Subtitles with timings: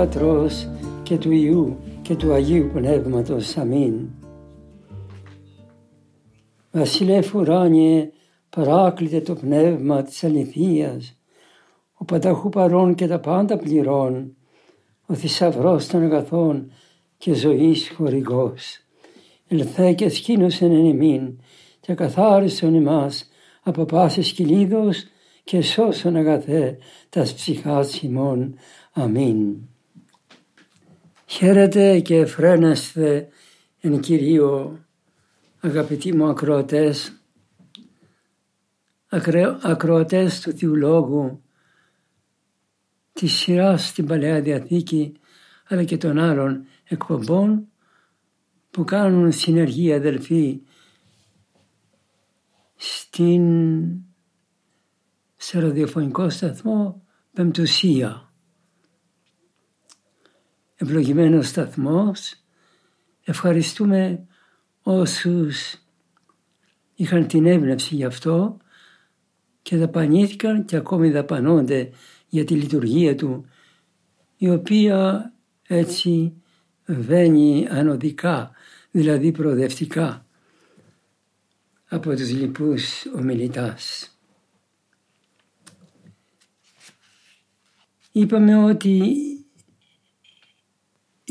[0.00, 0.68] Πατρός
[1.02, 3.56] και του Ιού και του Αγίου Πνεύματος.
[3.56, 4.08] Αμήν.
[6.70, 8.10] Βασιλεύ ουράνιε,
[8.50, 11.16] παράκλητε το πνεύμα της αληθείας,
[11.94, 14.36] ο πανταχού παρών και τα πάντα πληρών,
[15.06, 16.70] ο θησαυρός των αγαθών
[17.16, 18.78] και ζωής χορηγός.
[19.48, 21.38] Ελθέ και σκήνωσεν εν εμήν
[21.80, 23.28] και καθάρισον εμάς
[23.62, 25.04] από πάσης κυλίδος
[25.44, 26.78] και σώσον αγαθέ
[27.08, 28.54] τας ψυχάς ημών.
[28.92, 29.56] Αμήν.
[31.30, 33.28] Χαίρετε και φρένεστε
[33.80, 34.84] εν Κυρίω
[35.60, 37.22] αγαπητοί μου ακροατές,
[39.62, 41.42] ακροατές του Θεού Λόγου
[43.12, 45.12] της σειράς στην Παλαιά Διαθήκη
[45.68, 47.68] αλλά και των άλλων εκπομπών
[48.70, 50.60] που κάνουν συνεργεία αδελφοί
[52.76, 53.44] στην,
[55.36, 58.29] σε ραδιοφωνικό σταθμό Πεμπτουσία.
[60.82, 62.34] Ευλογημένος σταθμός.
[63.24, 64.26] Ευχαριστούμε
[64.82, 65.74] όσους
[66.94, 68.56] είχαν την έμπνευση γι' αυτό
[69.62, 71.92] και δαπανήθηκαν και ακόμη δαπανώνται
[72.28, 73.46] για τη λειτουργία του
[74.36, 75.32] η οποία
[75.66, 76.32] έτσι
[76.84, 78.50] βαίνει ανωδικά,
[78.90, 80.26] δηλαδή προοδευτικά
[81.88, 84.14] από τους λοιπούς ομιλητάς.
[88.12, 89.14] Είπαμε ότι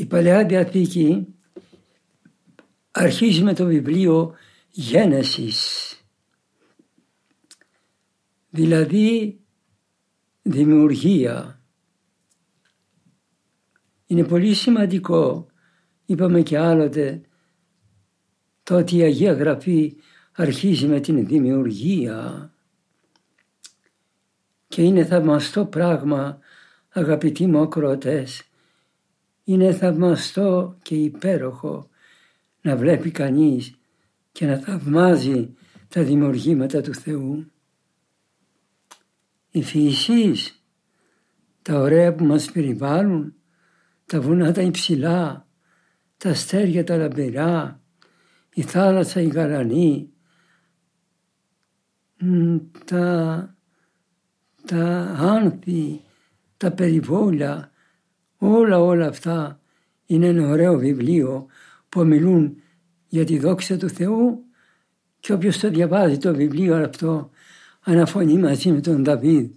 [0.00, 1.26] η Παλαιά Διαθήκη
[2.90, 4.34] αρχίζει με το βιβλίο
[4.70, 5.94] Γένεσης,
[8.50, 9.40] δηλαδή
[10.42, 11.62] δημιουργία.
[14.06, 15.46] Είναι πολύ σημαντικό,
[16.06, 17.20] είπαμε και άλλοτε,
[18.62, 19.96] το ότι η Αγία Γραφή
[20.32, 22.52] αρχίζει με την δημιουργία
[24.68, 26.38] και είναι θαυμαστό πράγμα
[26.88, 28.49] αγαπητοί μου ακροατές,
[29.52, 31.88] είναι θαυμαστό και υπέροχο
[32.60, 33.74] να βλέπει κανείς
[34.32, 35.54] και να θαυμάζει
[35.88, 37.52] τα δημιουργήματα του Θεού.
[39.50, 40.64] Οι φύσεις,
[41.62, 43.34] τα ωραία που μας περιβάλλουν,
[44.06, 45.46] τα βουνά τα υψηλά,
[46.16, 47.82] τα αστέρια τα λαμπερά,
[48.54, 50.12] η θάλασσα η γαλανή,
[52.84, 53.56] τα,
[54.66, 54.86] τα
[55.18, 56.00] άνθη,
[56.56, 57.69] τα περιβόλια,
[58.42, 59.60] όλα όλα αυτά
[60.06, 61.46] είναι ένα ωραίο βιβλίο
[61.88, 62.56] που μιλούν
[63.08, 64.44] για τη δόξα του Θεού
[65.20, 67.30] και όποιος το διαβάζει το βιβλίο αυτό
[67.80, 69.50] αναφωνεί μαζί με τον Δαβίδ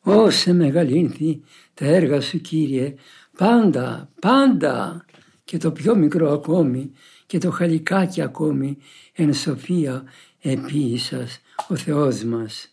[0.00, 1.42] «Όσε μεγαλύνθη
[1.74, 2.94] τα έργα σου Κύριε,
[3.38, 5.04] πάντα, πάντα
[5.44, 6.90] και το πιο μικρό ακόμη
[7.26, 8.76] και το χαλικάκι ακόμη
[9.12, 10.04] εν σοφία
[10.40, 12.70] επίησας ο Θεός μας».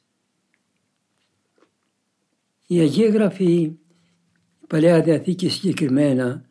[2.68, 3.80] Η Αγία Γραφή, η
[4.74, 6.46] Παλαιά Διαθήκη συγκεκριμένα,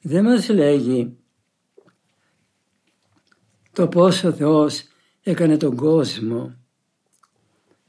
[0.00, 1.16] δεν μας λέγει
[3.72, 4.82] το πώς ο Θεός
[5.22, 6.56] έκανε τον κόσμο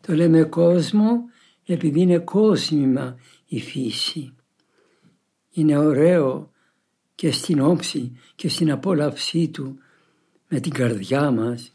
[0.01, 1.23] το λέμε κόσμο
[1.65, 4.35] επειδή είναι κόσμημα η φύση.
[5.51, 6.51] Είναι ωραίο
[7.15, 9.77] και στην όψη και στην απόλαυσή του
[10.47, 11.73] με την καρδιά μας.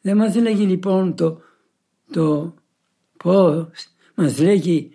[0.00, 1.40] Δεν μας λέγει λοιπόν το,
[2.12, 2.54] το
[3.16, 3.68] πώς,
[4.14, 4.94] μας λέγει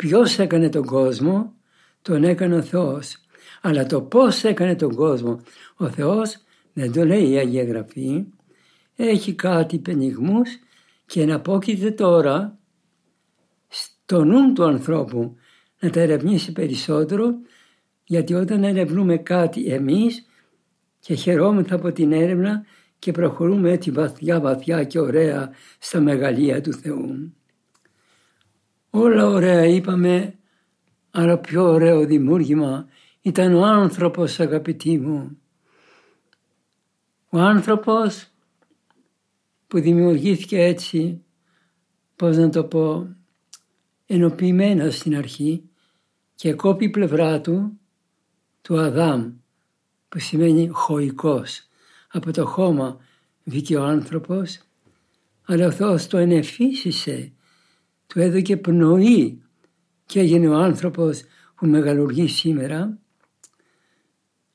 [0.00, 1.54] ποιος έκανε τον κόσμο,
[2.02, 3.16] τον έκανε ο Θεός.
[3.60, 5.40] Αλλά το πώς έκανε τον κόσμο
[5.76, 6.36] ο Θεός
[6.72, 8.24] δεν το λέει η Αγία Γραφή.
[8.96, 10.48] Έχει κάτι πενιγμούς
[11.06, 12.58] και να πόκειται τώρα
[13.68, 15.36] στο νου του ανθρώπου
[15.80, 17.34] να τα ερευνήσει περισσότερο
[18.04, 20.26] γιατί όταν ερευνούμε κάτι εμείς
[21.00, 22.64] και χαιρόμεθα από την έρευνα
[22.98, 27.34] και προχωρούμε έτσι βαθιά βαθιά και ωραία στα μεγαλεία του Θεού.
[28.90, 30.34] Όλα ωραία είπαμε,
[31.10, 32.88] αλλά πιο ωραίο δημιούργημα
[33.20, 35.38] ήταν ο άνθρωπος αγαπητοί μου.
[37.28, 38.28] Ο άνθρωπος
[39.66, 41.22] που δημιουργήθηκε έτσι,
[42.16, 43.16] πώς να το πω,
[44.06, 45.62] ενοποιημένα στην αρχή
[46.34, 47.80] και κόπη πλευρά του,
[48.62, 49.32] του Αδάμ,
[50.08, 51.68] που σημαίνει χωικός.
[52.08, 52.98] Από το χώμα
[53.44, 54.60] βγήκε ο άνθρωπος,
[55.44, 57.32] αλλά ο Θεός το ενεφύσισε
[58.10, 59.42] του έδωκε πνοή
[60.06, 61.22] και έγινε ο άνθρωπος
[61.54, 62.98] που μεγαλουργεί σήμερα.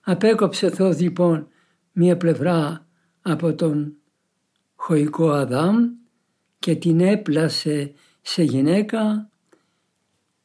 [0.02, 1.48] Απέκοψε ο Θεός λοιπόν
[1.92, 2.88] μία πλευρά
[3.22, 3.96] από τον
[4.76, 5.76] χωικό Αδάμ
[6.60, 9.30] και την έπλασε σε γυναίκα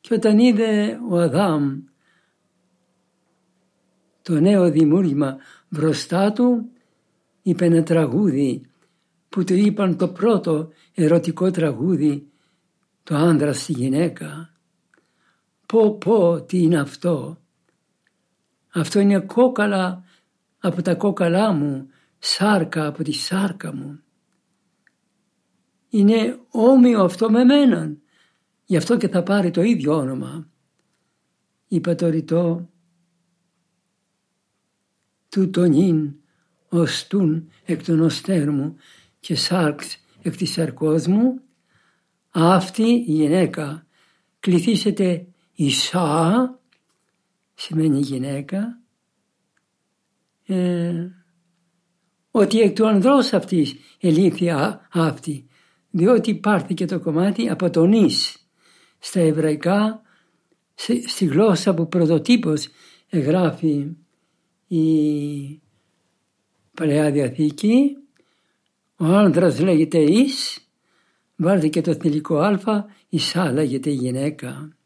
[0.01, 1.79] και όταν είδε ο Αδάμ
[4.23, 5.37] το νέο δημιούργημα
[5.69, 6.71] μπροστά του
[7.43, 8.63] είπε ένα τραγούδι
[9.29, 12.30] που του είπαν το πρώτο ερωτικό τραγούδι
[13.03, 14.55] το άντρα στη γυναίκα.
[15.67, 17.39] Πω πω τι είναι αυτό.
[18.73, 20.05] Αυτό είναι κόκαλα
[20.59, 21.89] από τα κόκαλά μου,
[22.19, 24.01] σάρκα από τη σάρκα μου.
[25.89, 28.03] Είναι όμοιο αυτό με μέναν.
[28.65, 30.49] Γι' αυτό και θα πάρει το ίδιο όνομα.
[31.69, 32.71] Είπα το ρητό
[35.29, 36.15] του τονίν
[36.69, 38.77] οστούν εκ των οστέρ μου
[39.21, 41.41] και σάρξ εκ της σαρκός μου,
[42.31, 43.87] αυτή η γυναίκα
[44.41, 46.59] κληθήσετε Ισά,
[47.55, 48.81] σημαίνει γυναίκα,
[50.47, 51.09] ε,
[52.31, 54.51] ότι εκ του ανδρός αυτής ελήφθη
[54.93, 55.47] αυτή,
[55.91, 58.49] διότι πάρθηκε το κομμάτι από τον Ις.
[58.99, 60.03] Στα εβραϊκά,
[61.07, 62.69] στη γλώσσα που πρωτοτύπως
[63.09, 63.97] εγγράφει
[64.67, 65.61] η
[66.75, 67.97] Παλαιά Διαθήκη,
[68.97, 70.70] ο άνδρας λέγεται εις,
[71.41, 74.77] βάλτε και το θηλυκό α, Ισά λέγεται γυναίκα.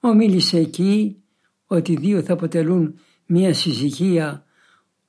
[0.00, 1.22] Ομίλησε εκεί
[1.66, 4.44] ότι δύο θα αποτελούν μία συζυγία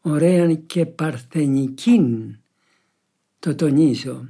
[0.02, 2.38] ωραία και παρθενικήν.
[3.40, 4.30] Το τονίζω.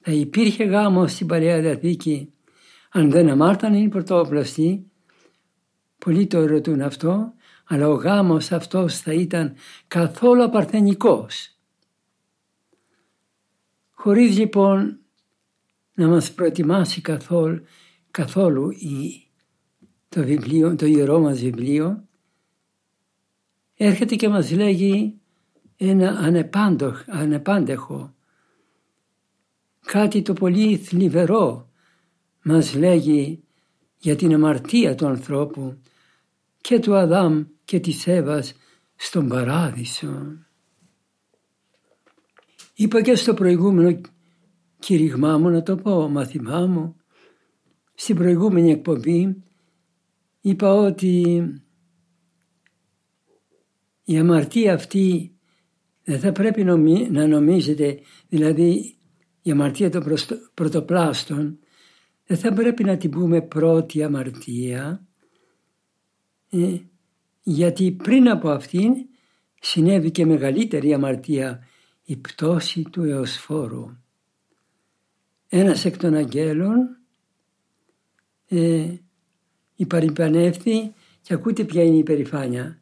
[0.00, 2.32] Θα υπήρχε γάμο στην Παλαιά Διαθήκη
[2.90, 4.90] αν δεν αμάρταν οι πρωτόπλαστοι.
[5.98, 7.32] Πολλοί το ερωτούν αυτό,
[7.64, 9.54] αλλά ο γάμος αυτός θα ήταν
[9.86, 11.53] καθόλου απαρθενικός.
[14.04, 14.98] Χωρίς λοιπόν
[15.94, 17.62] να μας προετοιμάσει καθόλου,
[18.10, 19.26] καθόλου η,
[20.08, 22.04] το, βιβλίο, το ιερό μας βιβλίο,
[23.74, 25.20] έρχεται και μας λέγει
[25.76, 26.18] ένα
[27.06, 28.14] ανεπάντεχο,
[29.80, 31.70] κάτι το πολύ θλιβερό
[32.42, 33.42] μας λέγει
[33.98, 35.80] για την αμαρτία του ανθρώπου
[36.60, 38.54] και του Αδάμ και της Εύας
[38.96, 40.44] στον Παράδεισο.
[42.74, 44.00] Είπα και στο προηγούμενο
[44.78, 46.96] κηρυγμά μου να το πω, μαθημά μου,
[47.94, 49.42] στην προηγούμενη εκπομπή
[50.40, 51.44] είπα ότι
[54.04, 55.34] η αμαρτία αυτή
[56.04, 56.64] δεν θα πρέπει
[57.10, 58.96] να νομίζετε, δηλαδή
[59.42, 60.04] η αμαρτία των
[60.54, 61.58] πρωτοπλάστων,
[62.26, 65.06] δεν θα πρέπει να την πούμε πρώτη αμαρτία,
[66.50, 66.76] ε,
[67.42, 68.92] γιατί πριν από αυτήν
[69.60, 71.66] συνέβη και μεγαλύτερη αμαρτία
[72.04, 73.90] η πτώση του Εωσφόρου.
[75.48, 76.98] Ένας εκ των αγγέλων
[78.48, 78.94] ε,
[79.74, 82.78] υπαρυπανεύθη και ακούτε ποια είναι η περηφάνεια.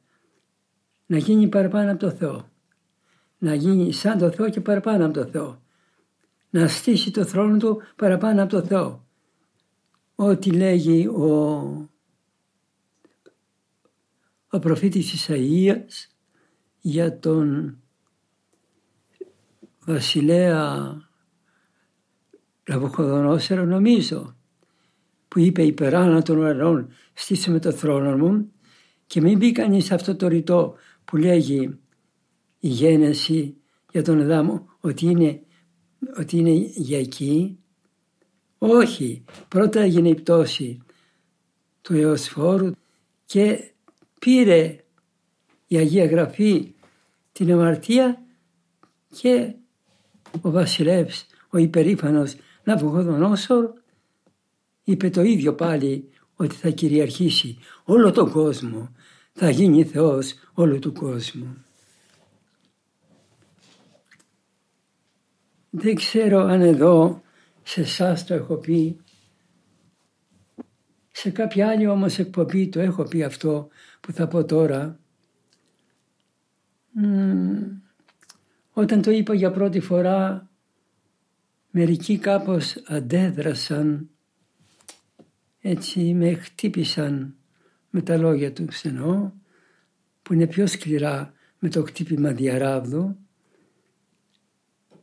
[1.06, 2.50] Να γίνει παραπάνω από το Θεό.
[3.38, 5.62] Να γίνει σαν το Θεό και παραπάνω από το Θεό.
[6.50, 9.06] Να στήσει το θρόνο του παραπάνω από το Θεό.
[10.14, 11.28] Ό,τι λέγει ο,
[14.48, 16.12] ο προφήτης Ισαΐας
[16.80, 17.76] για τον
[19.86, 20.96] βασιλέα
[22.68, 24.36] Λαβοκοδονόσερο νομίζω
[25.28, 28.52] που είπε υπεράνα των ουρανών στήσε με το θρόνο μου
[29.06, 30.74] και μην μπει κανείς σε αυτό το ρητό
[31.04, 31.78] που λέγει
[32.58, 33.56] η γένεση
[33.92, 35.42] για τον Αδάμ ότι είναι,
[36.18, 37.58] ότι είναι για εκεί.
[38.58, 40.82] Όχι, πρώτα έγινε η πτώση
[41.80, 42.70] του Εωσφόρου
[43.24, 43.72] και
[44.18, 44.84] πήρε
[45.66, 46.74] η Αγία Γραφή
[47.32, 48.22] την αμαρτία
[49.08, 49.54] και
[50.40, 52.34] ο βασιλεύς, ο υπερήφανος
[52.64, 53.72] Ναβουχοδονόσορ
[54.84, 58.92] είπε το ίδιο πάλι ότι θα κυριαρχήσει όλο τον κόσμο,
[59.32, 61.64] θα γίνει Θεός όλου του κόσμου.
[65.70, 67.22] Δεν ξέρω αν εδώ
[67.62, 68.96] σε εσάς το έχω πει,
[71.12, 73.68] σε κάποια άλλη όμως εκπομπή το έχω πει αυτό
[74.00, 74.98] που θα πω τώρα.
[78.72, 80.50] Όταν το είπα για πρώτη φορά,
[81.70, 84.10] μερικοί κάπως αντέδρασαν,
[85.60, 87.36] έτσι με χτύπησαν
[87.90, 89.32] με τα λόγια του εννοώ,
[90.22, 93.16] που είναι πιο σκληρά με το χτύπημα διαράβδου.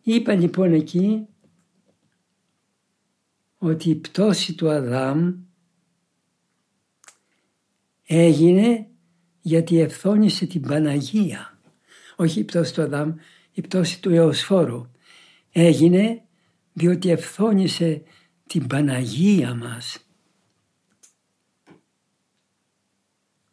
[0.02, 1.28] Είπα λοιπόν εκεί
[3.58, 5.34] ότι η πτώση του Αδάμ
[8.06, 8.88] έγινε
[9.42, 11.60] γιατί ευθόνησε την Παναγία.
[12.16, 13.14] Όχι η πτώση του Αδάμ,
[13.60, 14.92] η πτώση του Εωσφόρου
[15.52, 16.22] έγινε
[16.74, 18.04] διότι ευθόνησε
[18.48, 20.10] την Παναγία μας.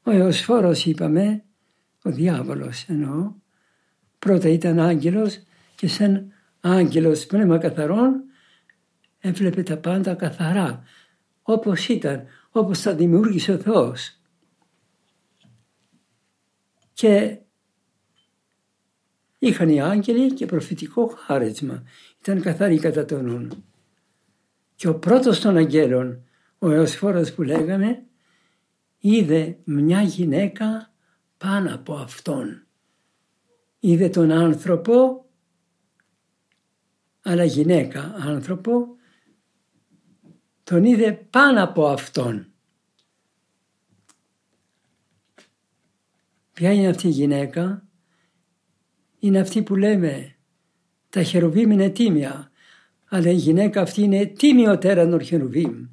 [0.03, 1.45] Ο Εωσφόρος είπαμε,
[2.03, 3.35] ο διάβολος εννοώ,
[4.19, 5.43] πρώτα ήταν άγγελος
[5.75, 8.25] και σαν άγγελος πνεύμα καθαρών
[9.19, 10.83] έβλεπε τα πάντα καθαρά,
[11.43, 14.21] όπως ήταν, όπως τα δημιούργησε ο Θεός.
[16.93, 17.39] Και
[19.39, 21.83] είχαν οι άγγελοι και προφητικό χάρισμα.
[22.21, 23.49] Ήταν καθαροί κατά τον νου.
[24.75, 26.25] Και ο πρώτος των αγγέλων,
[26.59, 28.05] ο Εωσφόρος που λέγαμε,
[28.99, 30.93] είδε μια γυναίκα
[31.37, 32.67] πάνω από αυτόν.
[33.79, 35.27] Είδε τον άνθρωπο,
[37.23, 38.97] αλλά γυναίκα άνθρωπο,
[40.65, 42.51] τον είδε πάνω από αυτόν.
[46.53, 47.86] Ποια είναι αυτή η γυναίκα,
[49.27, 50.37] είναι αυτή που λέμε
[51.09, 52.51] τα χερουβίμ είναι τίμια,
[53.09, 55.87] αλλά η γυναίκα αυτή είναι τίμιοτέρα των χερουβίμ.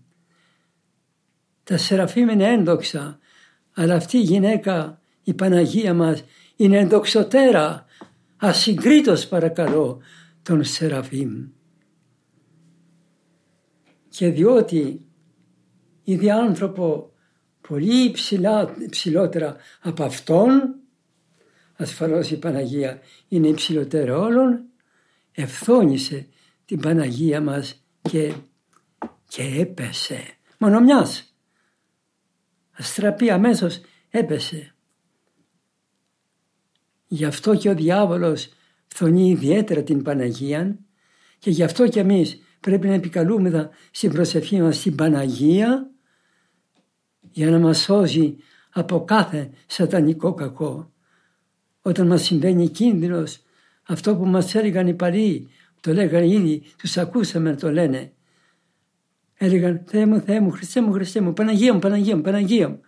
[1.63, 3.20] Τα σεραφείμ είναι ένδοξα,
[3.74, 6.24] αλλά αυτή η γυναίκα, η Παναγία μας,
[6.56, 7.86] είναι ενδοξωτέρα,
[8.38, 10.02] ασυγκρίτως παρακαλώ,
[10.42, 11.48] των σεραφείμ.
[14.10, 15.06] Και διότι
[16.04, 17.12] είδε άνθρωπο
[17.68, 20.75] πολύ υψηλά, υψηλότερα από αυτόν,
[21.75, 24.63] ασφαλώς η Παναγία είναι υψηλότερα όλων,
[25.32, 26.27] ευθόνησε
[26.65, 28.34] την Παναγία μας και,
[29.27, 30.38] και έπεσε.
[30.58, 31.36] Μόνο μιας.
[32.72, 34.75] Αστραπή αμέσως έπεσε.
[37.08, 38.50] Γι' αυτό και ο διάβολος
[38.88, 40.80] φθονεί ιδιαίτερα την Παναγία
[41.39, 45.92] και γι' αυτό και εμείς πρέπει να επικαλούμε στην προσευχή μας την Παναγία
[47.32, 48.38] για να μας σώζει
[48.70, 50.93] από κάθε σατανικό κακό.
[51.86, 53.42] Όταν μας συμβαίνει κίνδυνος,
[53.84, 55.50] αυτό που μας έλεγαν οι παλιοί,
[55.82, 58.12] το λέγανε ήδη, τους ακούσαμε να το λένε.
[59.34, 62.80] Έλεγαν Θεέ μου, Θεέ μου, Χριστέ μου, Χριστέ μου, Παναγία μου, Παναγία μου, Παναγία μου.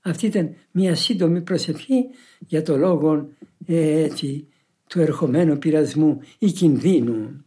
[0.00, 2.04] Αυτή ήταν μια σύντομη προσευχή
[2.38, 3.28] για το λόγο
[3.66, 4.48] ε, έτσι,
[4.86, 7.44] του ερχομένου πειρασμού ή κινδύνου.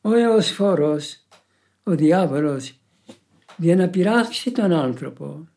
[0.00, 1.26] Ο Εωσφόρος,
[1.82, 2.80] ο διάβολος,
[3.56, 5.48] για να πειράξει τον άνθρωπο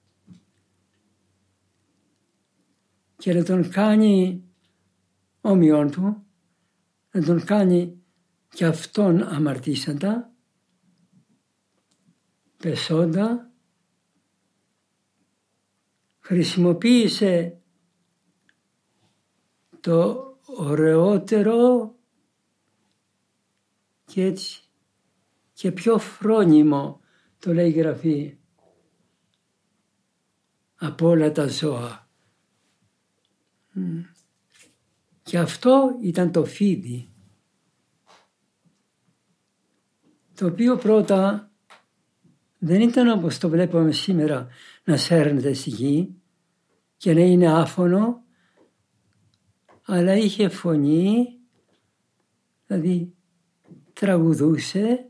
[3.18, 4.44] και να τον κάνει
[5.42, 6.26] όμοιον του,
[7.12, 8.02] να τον κάνει
[8.50, 10.34] και αυτόν αμαρτήσαντα,
[12.58, 13.52] πεσόντα,
[16.20, 17.62] χρησιμοποίησε
[19.80, 21.96] το ωραιότερο
[24.06, 24.62] και έτσι
[25.54, 27.02] και πιο φρόνιμο
[27.40, 28.38] το λέει η Γραφή
[30.76, 32.07] από όλα τα ζώα.
[35.24, 37.10] Και αυτό ήταν το φίδι.
[40.34, 41.52] Το οποίο πρώτα
[42.58, 44.48] δεν ήταν όπως το βλέπουμε σήμερα
[44.84, 46.16] να σέρνεται στη γη
[46.98, 48.24] και να είναι άφωνο
[49.86, 51.40] αλλά είχε φωνή
[52.66, 53.14] δηλαδή
[53.94, 55.10] τραγουδούσε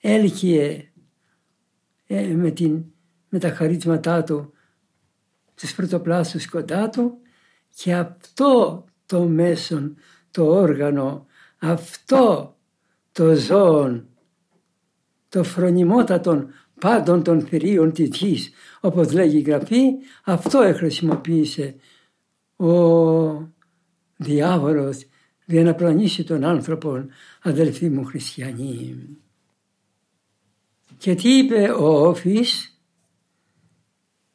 [0.00, 0.92] έλκυε
[2.06, 2.84] ε, με, την,
[3.28, 4.52] με τα χαρίσματά του
[5.54, 7.18] τους πρωτοπλάστους κοντά του
[7.74, 9.96] και αυτό το μέσον,
[10.30, 11.26] το όργανο,
[11.58, 12.56] αυτό
[13.12, 14.04] το ζώο,
[15.28, 16.48] το φρονιμότατον
[16.80, 18.50] πάντων των θηρίων της γης,
[18.80, 19.82] όπως λέγει η Γραφή,
[20.24, 21.76] αυτό χρησιμοποίησε
[22.56, 23.52] ο
[24.16, 25.06] διάβολος
[25.46, 27.06] για να πλανήσει τον άνθρωπο,
[27.42, 29.06] αδελφοί μου χριστιανοί.
[30.96, 32.80] Και τι είπε ο Όφης,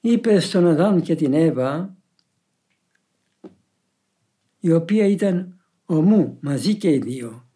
[0.02, 1.99] είπε στον Αδάμ και την Εύα,
[4.60, 7.50] η οποία ήταν ομού μαζί και οι δύο.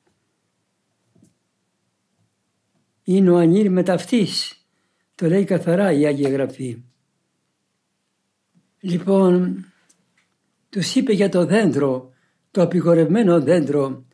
[3.04, 4.66] Είναι ο ανήρ μεταυτής,
[5.16, 6.84] το λέει καθαρά η Άγια Γραφή.
[8.80, 9.66] Λοιπόν,
[10.70, 12.14] τους είπε για το δέντρο,
[12.52, 14.06] το απειγορευμένο δέντρο,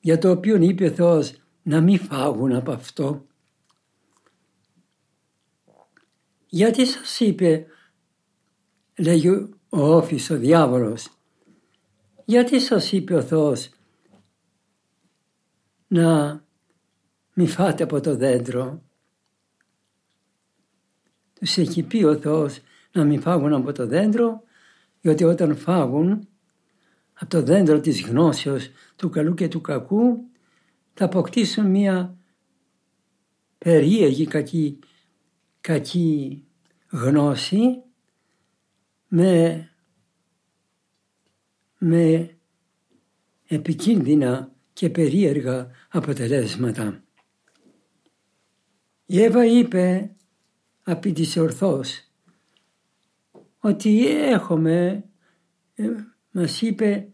[0.00, 3.26] για το οποίο είπε ο Θεός να μην φάγουν από αυτό.
[6.46, 7.66] Γιατί σας είπε,
[8.98, 11.08] λέγει ο όφης, ο διάβολος,
[12.24, 13.70] γιατί σας είπε ο Θεός
[15.88, 16.40] να
[17.34, 18.82] μη φάτε από το δέντρο;
[21.34, 22.60] Τους έχει πει ο Θεός
[22.92, 24.42] να μην φάγουν από το δέντρο,
[25.00, 26.28] γιατί όταν φάγουν
[27.12, 30.30] από το δέντρο της γνώσεως του καλού και του κακού,
[30.94, 32.16] θα αποκτήσουν μία
[33.58, 34.78] περίεργη κακή,
[35.60, 36.44] κακή
[36.90, 37.82] γνώση
[39.14, 39.68] με,
[41.78, 42.30] με
[43.46, 47.02] επικίνδυνα και περίεργα αποτελέσματα.
[49.06, 50.14] Η Εύα είπε
[50.82, 52.10] απίτησε ορθώς
[53.58, 55.04] ότι έχουμε,
[55.74, 55.90] ε,
[56.30, 57.08] μας είπε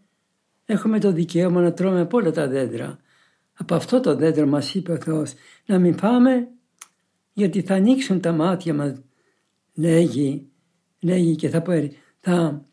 [0.65, 2.99] έχουμε το δικαίωμα να τρώμε από όλα τα δέντρα.
[3.53, 5.33] Από αυτό το δέντρο μας είπε ο Θεός
[5.67, 6.49] να μην πάμε
[7.33, 9.03] γιατί θα ανοίξουν τα μάτια μας
[9.75, 10.49] λέγει,
[11.01, 11.63] λέγει και θα,
[12.21, 12.65] θα,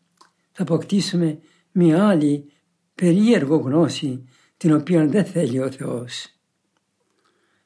[0.52, 1.38] θα αποκτήσουμε
[1.72, 2.52] μια άλλη
[2.94, 4.24] περίεργο γνώση
[4.56, 6.30] την οποία δεν θέλει ο Θεός.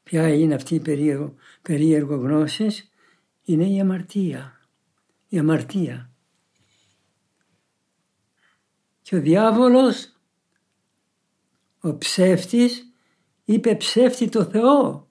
[0.03, 2.91] Ποια είναι αυτή η περίεργο, περίεργο γνώσης,
[3.43, 4.69] είναι η αμαρτία.
[5.29, 6.13] Η αμαρτία.
[9.03, 10.17] Και ο διάβολος,
[11.81, 12.93] ο ψεύτης,
[13.45, 15.11] είπε ψεύτη το Θεό.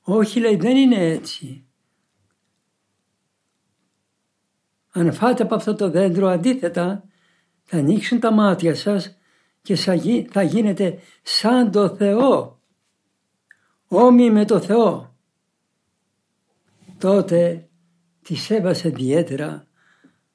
[0.00, 1.66] Όχι λέει δεν είναι έτσι.
[4.94, 7.04] Αν φάτε από αυτό το δέντρο αντίθετα
[7.62, 9.16] θα ανοίξουν τα μάτια σας
[9.62, 9.76] και
[10.30, 12.60] θα γίνετε σαν το Θεό.
[13.88, 15.16] Όμοι με το Θεό.
[16.98, 17.68] Τότε
[18.22, 19.66] τη έβασε ιδιαίτερα,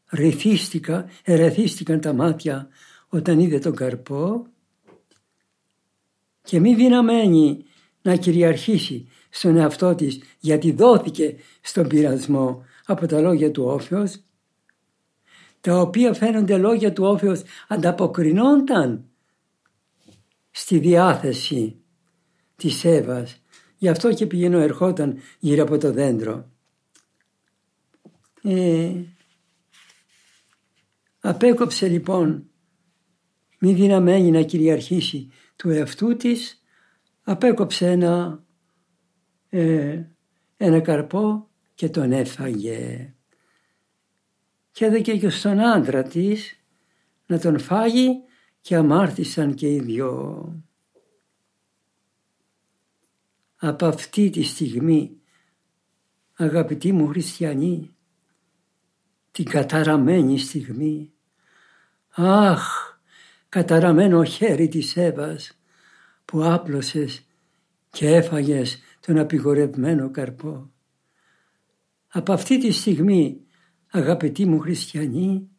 [0.09, 2.67] ρηθίστηκα, ερεθίστηκαν τα μάτια
[3.07, 4.47] όταν είδε τον καρπό
[6.41, 7.65] και μη δυναμένη
[8.01, 14.21] να κυριαρχήσει στον εαυτό της γιατί δόθηκε στον πειρασμό από τα λόγια του όφεως
[15.61, 19.05] τα οποία φαίνονται λόγια του όφεως ανταποκρινόνταν
[20.51, 21.81] στη διάθεση
[22.55, 23.41] της Εύας.
[23.77, 26.51] Γι' αυτό και πηγαίνω ερχόταν γύρω από το δέντρο.
[28.41, 28.91] Ε,
[31.19, 32.49] απέκοψε λοιπόν
[33.59, 36.63] μη δυναμένη να κυριαρχήσει του εαυτού της,
[37.23, 38.43] απέκοψε ένα,
[39.49, 40.03] ε,
[40.57, 43.13] ένα καρπό και τον έφαγε.
[44.77, 46.60] Και έδωκε και στον άντρα της
[47.25, 48.24] να τον φάγει
[48.62, 50.63] και αμάρτησαν και οι δυο.
[53.56, 55.17] Από αυτή τη στιγμή,
[56.34, 57.95] αγαπητοί μου χριστιανοί,
[59.32, 61.13] την καταραμένη στιγμή,
[62.10, 62.97] αχ,
[63.49, 65.60] καταραμένο χέρι της Εύας
[66.25, 67.25] που άπλωσες
[67.89, 70.71] και έφαγες τον απειγορευμένο καρπό.
[72.08, 73.46] Από αυτή τη στιγμή,
[73.89, 75.50] αγαπητοί μου χριστιανοί,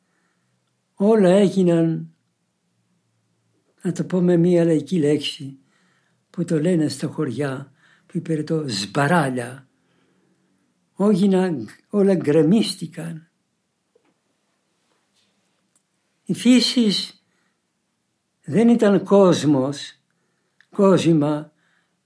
[0.95, 2.13] όλα έγιναν
[3.83, 5.59] να το πω με μία λαϊκή λέξη
[6.31, 7.73] που το λένε στα χωριά
[8.07, 9.69] που είπε το σμπαράλια.
[10.93, 11.55] Όγινα
[11.89, 13.31] όλα γκρεμίστηκαν.
[16.25, 17.19] Η φύση
[18.45, 20.01] δεν ήταν κόσμος,
[20.71, 21.53] κόσμημα.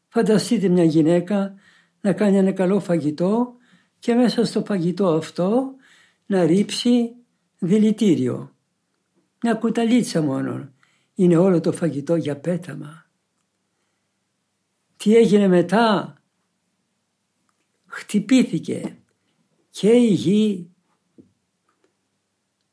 [0.08, 1.54] Φανταστείτε μια γυναίκα
[2.00, 3.56] να κάνει ένα καλό φαγητό
[3.98, 5.74] και μέσα στο φαγητό αυτό
[6.32, 7.14] να ρίψει
[7.58, 8.56] δηλητήριο.
[9.42, 10.72] Μια κουταλίτσα μόνο
[11.14, 13.10] είναι όλο το φαγητό για πέταμα.
[14.96, 16.16] Τι έγινε μετά;
[17.86, 18.98] Χτυπήθηκε
[19.70, 20.70] και η γη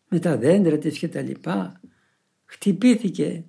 [0.07, 1.81] με τα δέντρα της και τα λοιπά.
[2.45, 3.45] Χτυπήθηκε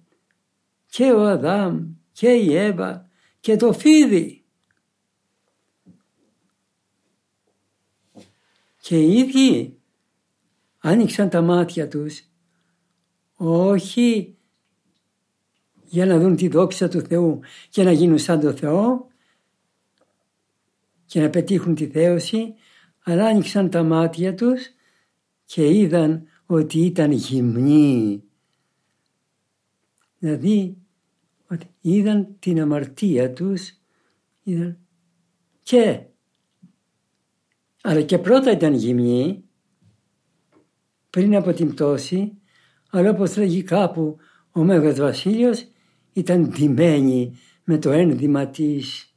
[0.86, 3.08] και ο Αδάμ και η Εύα
[3.40, 4.44] και το φίδι.
[8.80, 9.79] Και οι ίδιοι
[10.80, 12.24] άνοιξαν τα μάτια τους
[13.36, 14.36] όχι
[15.84, 19.08] για να δουν τη δόξα του Θεού και να γίνουν σαν το Θεό
[21.06, 22.54] και να πετύχουν τη θέωση,
[23.04, 24.70] αλλά άνοιξαν τα μάτια τους
[25.44, 28.22] και είδαν ότι ήταν γυμνοί.
[30.18, 30.76] Δηλαδή,
[31.50, 33.72] ότι είδαν την αμαρτία τους,
[34.42, 34.78] είδαν
[35.62, 36.00] και,
[37.82, 39.44] αλλά και πρώτα ήταν γυμνοί,
[41.10, 42.32] πριν από την πτώση,
[42.90, 44.16] αλλά όπως λέγει κάπου
[44.50, 45.66] ο Μέγας Βασίλειος,
[46.12, 49.14] ήταν ντυμένη με το ένδυμα της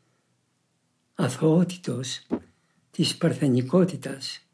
[1.13, 2.27] αθωότητος,
[2.91, 4.47] της παρθενικότητας.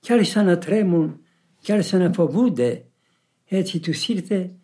[0.00, 1.20] Και άρχισαν να τρέμουν
[1.60, 2.86] και άρχισαν να φοβούνται.
[3.44, 4.54] Έτσι τους ήρθε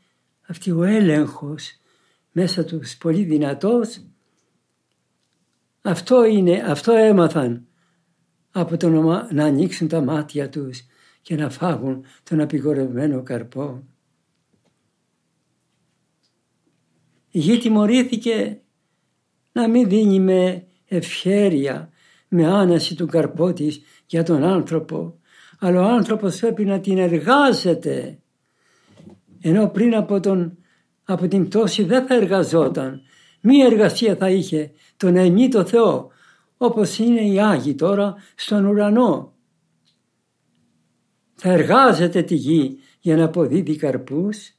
[0.47, 1.79] αυτή ο έλεγχος
[2.33, 4.01] μέσα τους πολύ δυνατός.
[5.83, 7.68] Αυτό είναι, αυτό έμαθαν
[8.51, 10.87] από το να, να ανοίξουν τα μάτια τους
[11.23, 13.83] και να φάγουν τον απειγορευμένο καρπό.
[17.31, 18.61] Η γη τιμωρήθηκε
[19.53, 21.91] να μην δίνει με ευχέρεια,
[22.29, 25.19] με άναση του καρπό της για τον άνθρωπο,
[25.59, 28.19] αλλά ο άνθρωπος πρέπει να την εργάζεται.
[29.41, 30.59] Ενώ πριν από, τον,
[31.05, 33.01] από την πτώση δεν θα εργαζόταν.
[33.41, 36.11] Μία εργασία θα είχε το να ενεί το Θεό,
[36.59, 39.33] όπως είναι οι Άγιοι τώρα στον ουρανό.
[41.35, 44.53] θα εργάζεται τη γη για να αποδίδει καρπούς,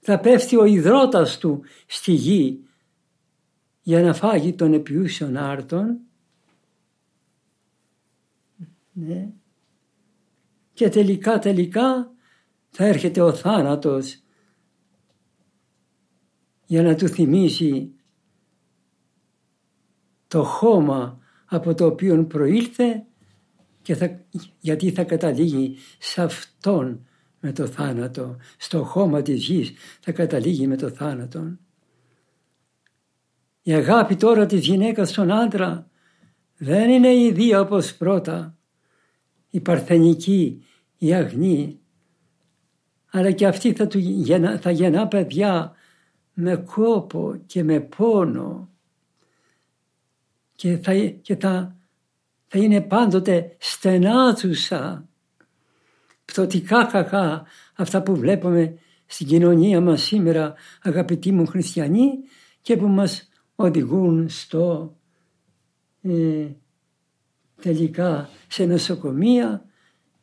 [0.00, 2.64] θα πέφτει ο υδρότας του στη γη
[3.82, 5.98] για να φάγει τον επιούσιον άρτον
[8.92, 9.32] ναι.
[10.72, 12.12] και τελικά τελικά
[12.70, 14.22] θα έρχεται ο θάνατος
[16.66, 17.93] για να του θυμίσει
[20.28, 23.04] το χώμα από το οποίο προήλθε
[23.82, 24.20] και θα,
[24.60, 27.06] γιατί θα καταλήγει σε αυτόν
[27.40, 28.36] με το θάνατο.
[28.56, 31.56] Στο χώμα της γης θα καταλήγει με το θάνατο.
[33.62, 35.88] Η αγάπη τώρα της γυναίκας στον άντρα
[36.56, 38.56] δεν είναι η ίδια όπως πρώτα,
[39.50, 40.64] η παρθενική,
[40.98, 41.78] η αγνή,
[43.10, 44.00] αλλά και αυτή θα, του,
[44.60, 45.72] θα γεννά παιδιά
[46.34, 48.68] με κόπο και με πόνο
[50.64, 51.76] και θα, και θα,
[52.46, 55.08] θα είναι πάντοτε στενάτουσα,
[56.24, 62.10] πτωτικά κακά αυτά που βλέπουμε στην κοινωνία μας σήμερα αγαπητοί μου χριστιανοί
[62.60, 64.96] και που μας οδηγούν στο
[66.02, 66.46] ε,
[67.62, 69.64] τελικά σε νοσοκομεία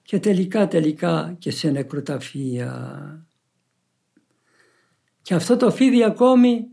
[0.01, 3.25] και τελικά τελικά και σε νεκροταφεία.
[5.21, 6.67] Και αυτό το φίδι ακόμη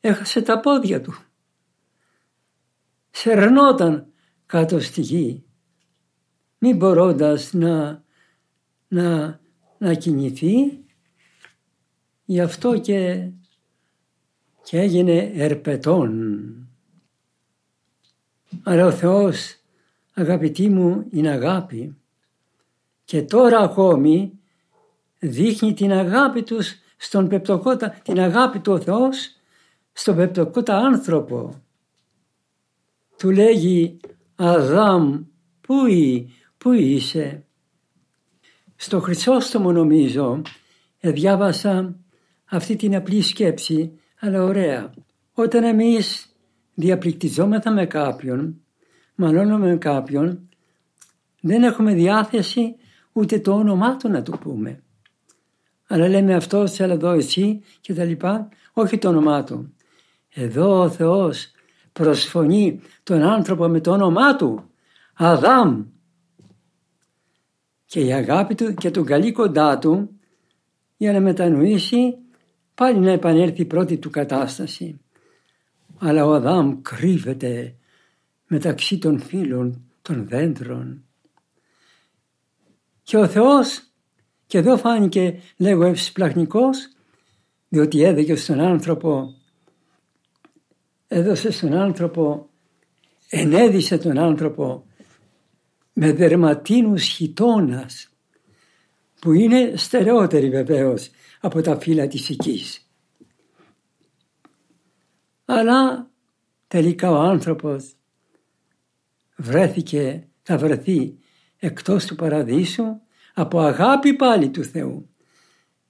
[0.00, 1.14] έχασε τα πόδια του.
[3.10, 4.06] Σερνόταν
[4.46, 5.44] κάτω στη γη,
[6.58, 8.04] μη μπορώντας να,
[8.88, 9.40] να,
[9.78, 10.84] να κινηθεί,
[12.24, 13.30] γι' αυτό και,
[14.62, 16.54] και έγινε ερπετών.
[18.62, 19.56] Αλλά ο Θεός
[20.14, 21.96] αγαπητοί μου είναι αγάπη
[23.04, 24.38] και τώρα ακόμη
[25.18, 29.36] δείχνει την αγάπη τους στον πεπτοκότα, την αγάπη του ο Θεός
[29.92, 31.59] στον πεπτοκότα άνθρωπο.
[33.20, 33.96] Του λέγει
[34.36, 35.20] Αδάμ
[35.60, 37.44] πού, ή, πού είσαι;
[38.76, 40.42] Στο Χρυσόστομο νομίζω
[41.00, 41.96] διάβασα
[42.44, 44.94] αυτή την απλή σκέψη αλλά ωραία.
[45.32, 46.36] Όταν εμείς
[46.74, 48.60] διαπληκτιζόμεθα με κάποιον,
[49.14, 50.48] μαλώνουμε με κάποιον,
[51.40, 52.74] δεν έχουμε διάθεση
[53.12, 54.82] ούτε το όνομά του να του πούμε.
[55.86, 59.74] Αλλά λέμε αυτός, έλα εδώ εσύ και τα λοιπά, όχι το όνομά του.
[60.28, 61.52] Εδώ ο Θεός
[62.00, 64.70] προσφωνεί τον άνθρωπο με το όνομά του,
[65.14, 65.84] Αδάμ.
[67.84, 70.20] Και η αγάπη του και τον καλεί κοντά του
[70.96, 72.16] για να μετανοήσει
[72.74, 75.00] πάλι να επανέλθει η πρώτη του κατάσταση.
[75.98, 77.76] Αλλά ο Αδάμ κρύβεται
[78.46, 81.04] μεταξύ των φύλων των δέντρων.
[83.02, 83.82] Και ο Θεός,
[84.46, 86.88] και εδώ φάνηκε λέγω ευσπλαχνικός,
[87.68, 89.34] διότι έδωκε στον άνθρωπο,
[91.12, 92.50] έδωσε στον άνθρωπο,
[93.28, 94.86] ενέδισε τον άνθρωπο
[95.92, 98.08] με δερματίνους χιτώνας,
[99.20, 102.90] που είναι στερεότεροι βεβαίως από τα φύλλα της οικής.
[105.44, 106.10] Αλλά
[106.68, 107.96] τελικά ο άνθρωπος
[109.36, 111.18] βρέθηκε, θα βρεθεί
[111.56, 113.00] εκτός του παραδείσου
[113.34, 115.08] από αγάπη πάλι του Θεού.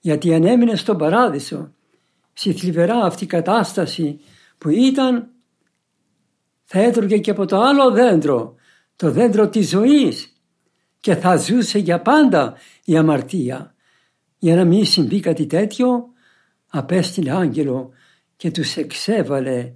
[0.01, 1.75] Γιατί αν έμεινε στον παράδεισο,
[2.33, 4.21] στη θλιβερά αυτή κατάσταση
[4.61, 5.31] που ήταν,
[6.65, 8.55] θα έτρωγε και από το άλλο δέντρο,
[8.97, 10.33] το δέντρο της ζωής
[11.01, 13.75] και θα ζούσε για πάντα η αμαρτία.
[14.39, 16.09] Για να μην συμβεί κάτι τέτοιο,
[16.67, 17.91] απέστειλε άγγελο
[18.37, 19.73] και τους εξέβαλε,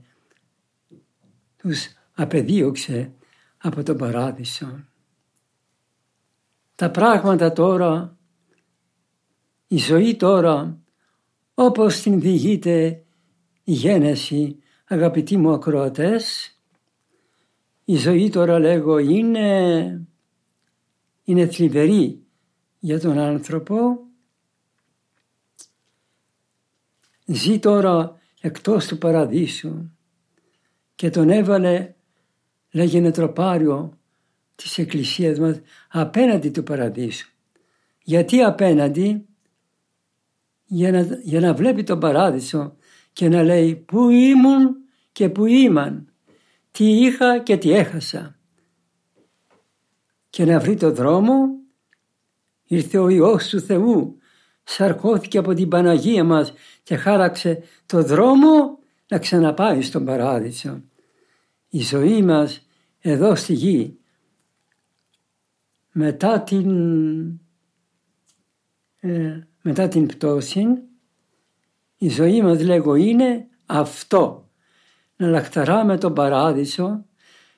[1.57, 3.12] τους απεδίωξε
[3.57, 4.85] από τον παράδεισο.
[6.75, 8.16] Τα πράγματα τώρα,
[9.66, 10.79] η ζωή τώρα,
[11.55, 13.05] όπως την διηγείται
[13.64, 16.55] η γένεση, αγαπητοί μου ακροατές,
[17.85, 20.07] η ζωή τώρα λέγω είναι,
[21.25, 22.23] είναι θλιβερή
[22.79, 23.99] για τον άνθρωπο.
[27.27, 29.90] Ζει τώρα εκτός του παραδείσου
[30.94, 31.94] και τον έβαλε
[32.70, 33.99] λέγει τροπάριο
[34.55, 37.29] της Εκκλησίας μας απέναντι του Παραδείσου.
[38.03, 39.27] Γιατί απέναντι;
[40.64, 42.77] Για να, για να βλέπει τον Παράδεισο
[43.14, 44.77] και να λέει πού ήμουν
[45.12, 46.12] και πού ήμαν,
[46.70, 48.38] τι είχα και τι έχασα.
[50.31, 51.48] Και να βρει το δρόμο
[52.64, 54.18] ήρθε ο Υιός του Θεού,
[54.64, 60.83] σαρκώθηκε από την Παναγία μας και χάραξε το δρόμο να ξαναπάει στον Παράδεισο.
[61.68, 62.66] Η ζωή μας
[63.00, 63.98] εδώ στη γη
[65.92, 66.70] μετά την,
[69.00, 70.66] ε, μετά την πτώση
[72.04, 74.48] η ζωή μας λέγω είναι αυτό
[75.16, 77.04] να λαχταράμε τον παράδεισο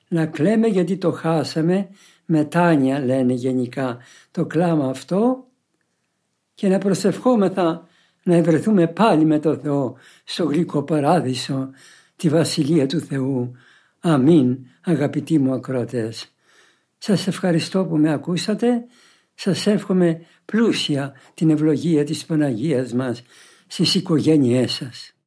[0.07, 1.89] να κλαίμε γιατί το χάσαμε
[2.25, 3.97] μετάνια λένε γενικά
[4.31, 5.45] το κλάμα αυτό
[6.53, 7.87] και να προσευχόμεθα
[8.23, 11.69] να ευρεθούμε πάλι με το Θεό στο γλυκό παράδεισο,
[12.15, 13.51] τη Βασιλεία του Θεού.
[13.99, 16.33] Αμήν αγαπητοί μου ακρότες.
[16.97, 18.85] Σας ευχαριστώ που με ακούσατε.
[19.33, 23.23] Σας εύχομαι πλούσια την ευλογία της Παναγίας μας
[23.67, 25.11] στις οικογένειές σας.